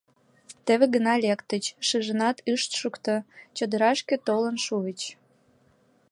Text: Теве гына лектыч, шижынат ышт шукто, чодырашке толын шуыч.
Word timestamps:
Теве 0.65 0.85
гына 0.95 1.13
лектыч, 1.23 1.63
шижынат 1.87 2.37
ышт 2.53 2.71
шукто, 2.79 3.15
чодырашке 3.55 4.15
толын 4.27 4.55
шуыч. 4.65 4.99